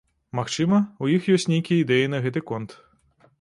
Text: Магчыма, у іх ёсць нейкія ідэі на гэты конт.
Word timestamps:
Магчыма, 0.37 0.79
у 1.05 1.09
іх 1.17 1.27
ёсць 1.35 1.45
нейкія 1.53 1.83
ідэі 1.83 2.09
на 2.15 2.23
гэты 2.25 2.45
конт. 2.53 2.77